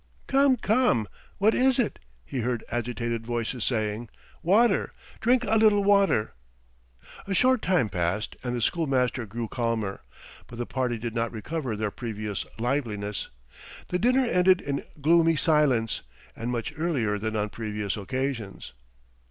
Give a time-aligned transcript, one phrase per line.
[0.25, 1.07] "Come, come!...
[1.37, 4.09] What is it?" he heard agitated voices saying.
[4.41, 4.93] "Water!
[5.19, 6.33] drink a little water!"
[7.27, 10.01] A short time passed and the schoolmaster grew calmer,
[10.47, 13.29] but the party did not recover their previous liveliness.
[13.89, 16.01] The dinner ended in gloomy silence,
[16.35, 18.73] and much earlier than on previous occasions.